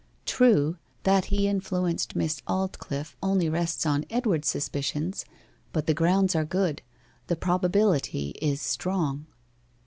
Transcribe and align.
True, 0.25 0.77
that 1.03 1.25
he 1.25 1.47
influenced 1.47 2.15
Miss 2.15 2.41
Aldclyffe 2.47 3.15
only 3.21 3.49
rests 3.49 3.85
on 3.85 4.03
Edward's 4.09 4.47
suspicions, 4.47 5.25
but 5.73 5.85
the 5.85 5.93
grounds 5.93 6.35
are 6.35 6.43
good 6.43 6.81
the 7.27 7.35
probability 7.35 8.29
is 8.41 8.59
strong. 8.61 9.27